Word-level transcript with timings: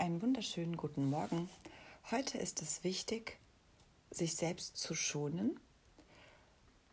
Einen 0.00 0.22
wunderschönen 0.22 0.76
guten 0.76 1.10
Morgen. 1.10 1.50
Heute 2.12 2.38
ist 2.38 2.62
es 2.62 2.84
wichtig, 2.84 3.36
sich 4.12 4.36
selbst 4.36 4.76
zu 4.76 4.94
schonen. 4.94 5.58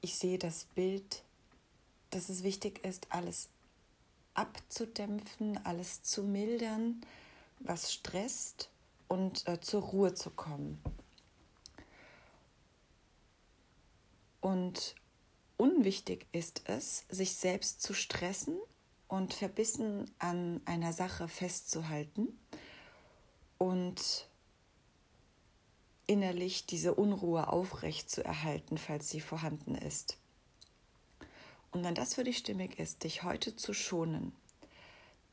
Ich 0.00 0.16
sehe 0.16 0.38
das 0.38 0.64
Bild, 0.74 1.22
dass 2.08 2.30
es 2.30 2.42
wichtig 2.42 2.82
ist, 2.82 3.12
alles 3.12 3.50
abzudämpfen, 4.32 5.62
alles 5.66 6.02
zu 6.02 6.22
mildern, 6.22 7.02
was 7.60 7.92
stresst 7.92 8.70
und 9.06 9.46
äh, 9.46 9.60
zur 9.60 9.82
Ruhe 9.82 10.14
zu 10.14 10.30
kommen. 10.30 10.82
Und 14.40 14.94
unwichtig 15.58 16.26
ist 16.32 16.62
es, 16.64 17.04
sich 17.10 17.34
selbst 17.34 17.82
zu 17.82 17.92
stressen 17.92 18.58
und 19.08 19.34
verbissen 19.34 20.10
an 20.18 20.62
einer 20.64 20.94
Sache 20.94 21.28
festzuhalten 21.28 22.38
und 23.64 24.28
innerlich 26.06 26.66
diese 26.66 26.94
Unruhe 26.94 27.48
aufrecht 27.48 28.10
zu 28.10 28.22
erhalten, 28.22 28.76
falls 28.76 29.08
sie 29.08 29.20
vorhanden 29.20 29.74
ist. 29.74 30.18
Und 31.70 31.82
wenn 31.82 31.94
das 31.94 32.14
für 32.14 32.24
dich 32.24 32.38
stimmig 32.38 32.78
ist, 32.78 33.04
dich 33.04 33.22
heute 33.22 33.56
zu 33.56 33.72
schonen, 33.72 34.32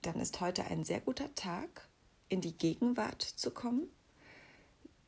dann 0.02 0.16
ist 0.16 0.40
heute 0.40 0.64
ein 0.66 0.86
sehr 0.86 1.02
guter 1.02 1.34
Tag, 1.36 1.90
in 2.30 2.40
die 2.40 2.58
Gegenwart 2.58 3.22
zu 3.22 3.52
kommen, 3.52 3.90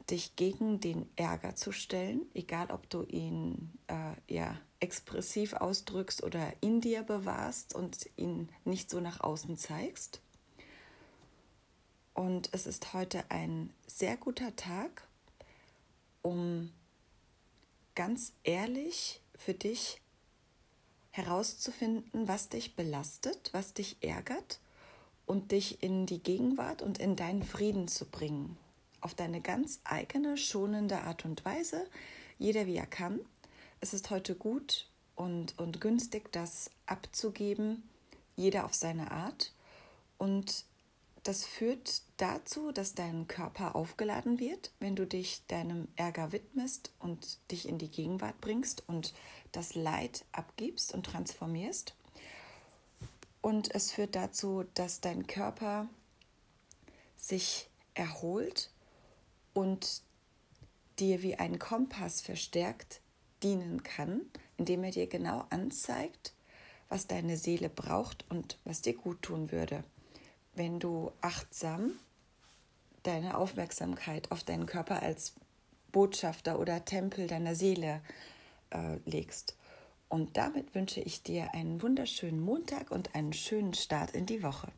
dich 0.09 0.35
gegen 0.35 0.81
den 0.81 1.09
Ärger 1.15 1.55
zu 1.55 1.71
stellen, 1.71 2.23
egal 2.33 2.71
ob 2.71 2.89
du 2.89 3.03
ihn 3.03 3.71
äh, 3.87 4.33
ja, 4.33 4.59
expressiv 4.81 5.53
ausdrückst 5.53 6.23
oder 6.23 6.51
in 6.59 6.81
dir 6.81 7.03
bewahrst 7.03 7.73
und 7.73 8.09
ihn 8.17 8.49
nicht 8.65 8.89
so 8.89 8.99
nach 8.99 9.21
außen 9.21 9.55
zeigst. 9.55 10.19
Und 12.13 12.49
es 12.51 12.67
ist 12.67 12.93
heute 12.93 13.23
ein 13.29 13.73
sehr 13.87 14.17
guter 14.17 14.55
Tag, 14.55 15.07
um 16.21 16.71
ganz 17.95 18.33
ehrlich 18.43 19.21
für 19.35 19.53
dich 19.53 19.99
herauszufinden, 21.11 22.27
was 22.27 22.49
dich 22.49 22.75
belastet, 22.75 23.49
was 23.51 23.73
dich 23.73 23.97
ärgert 24.01 24.59
und 25.25 25.51
dich 25.51 25.81
in 25.83 26.05
die 26.05 26.21
Gegenwart 26.21 26.81
und 26.81 26.97
in 26.97 27.15
deinen 27.15 27.43
Frieden 27.43 27.87
zu 27.87 28.05
bringen. 28.05 28.57
Auf 29.01 29.13
deine 29.13 29.41
ganz 29.41 29.79
eigene, 29.83 30.37
schonende 30.37 31.01
Art 31.01 31.25
und 31.25 31.43
Weise, 31.45 31.85
jeder 32.39 32.65
wie 32.65 32.75
er 32.75 32.87
kann. 32.87 33.19
Es 33.79 33.93
ist 33.93 34.09
heute 34.09 34.35
gut 34.35 34.87
und, 35.15 35.57
und 35.59 35.81
günstig, 35.81 36.31
das 36.31 36.71
abzugeben, 36.85 37.83
jeder 38.35 38.65
auf 38.65 38.73
seine 38.73 39.11
Art. 39.11 39.51
Und 40.17 40.65
das 41.23 41.45
führt 41.45 42.01
dazu, 42.17 42.73
dass 42.73 42.95
dein 42.95 43.27
Körper 43.27 43.75
aufgeladen 43.75 44.39
wird, 44.39 44.73
wenn 44.79 44.95
du 44.95 45.07
dich 45.07 45.41
deinem 45.47 45.87
Ärger 45.95 46.33
widmest 46.33 46.91
und 46.99 47.39
dich 47.49 47.67
in 47.67 47.77
die 47.77 47.89
Gegenwart 47.89 48.39
bringst 48.41 48.87
und 48.87 49.13
das 49.53 49.73
Leid 49.73 50.25
abgibst 50.33 50.93
und 50.93 51.05
transformierst. 51.05 51.95
Und 53.41 53.73
es 53.73 53.91
führt 53.91 54.15
dazu, 54.15 54.65
dass 54.73 54.99
dein 54.99 55.25
Körper 55.25 55.87
sich 57.15 57.69
erholt 57.93 58.69
und 59.53 60.01
dir 60.99 61.21
wie 61.21 61.35
ein 61.35 61.57
Kompass 61.57 62.19
verstärkt 62.19 62.99
dienen 63.43 63.83
kann, 63.83 64.21
indem 64.57 64.83
er 64.83 64.91
dir 64.91 65.07
genau 65.07 65.45
anzeigt, 65.49 66.33
was 66.89 67.07
deine 67.07 67.37
Seele 67.37 67.69
braucht 67.69 68.25
und 68.29 68.57
was 68.65 68.81
dir 68.81 68.93
gut 68.93 69.21
tun 69.21 69.51
würde 69.51 69.85
wenn 70.55 70.79
du 70.79 71.11
achtsam 71.21 71.91
deine 73.03 73.37
Aufmerksamkeit 73.37 74.31
auf 74.31 74.43
deinen 74.43 74.65
Körper 74.65 75.01
als 75.01 75.33
Botschafter 75.91 76.59
oder 76.59 76.85
Tempel 76.85 77.27
deiner 77.27 77.55
Seele 77.55 78.01
äh, 78.71 78.97
legst. 79.05 79.55
Und 80.09 80.37
damit 80.37 80.75
wünsche 80.75 81.01
ich 81.01 81.23
dir 81.23 81.53
einen 81.53 81.81
wunderschönen 81.81 82.39
Montag 82.39 82.91
und 82.91 83.15
einen 83.15 83.33
schönen 83.33 83.73
Start 83.73 84.11
in 84.11 84.25
die 84.25 84.43
Woche. 84.43 84.71